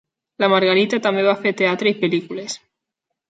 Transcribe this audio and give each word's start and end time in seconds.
La 0.43 0.47
Margarita 0.53 0.99
també 1.07 1.25
va 1.27 1.35
fer 1.43 1.53
teatre 1.61 1.91
i 1.93 1.99
pel·lícules. 2.01 2.57